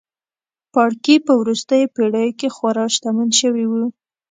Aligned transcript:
پاړکي 0.73 1.15
په 1.25 1.33
وروستیو 1.41 1.91
پېړیو 1.95 2.37
کې 2.39 2.47
خورا 2.55 2.85
شتمن 2.95 3.29
شوي 3.41 3.65
وو. 3.67 3.85